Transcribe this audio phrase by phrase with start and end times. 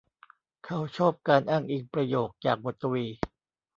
[0.65, 3.05] เขาชอบการอ้างอิงประโยคจากบทกวี